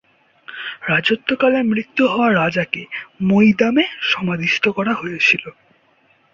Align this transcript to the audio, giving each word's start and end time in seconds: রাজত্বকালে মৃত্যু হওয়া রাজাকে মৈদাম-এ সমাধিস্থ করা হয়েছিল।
রাজত্বকালে 0.89 1.59
মৃত্যু 1.63 2.03
হওয়া 2.07 2.29
রাজাকে 2.33 2.81
মৈদাম-এ 3.21 3.85
সমাধিস্থ 4.11 4.63
করা 4.69 4.93
হয়েছিল। 4.93 5.43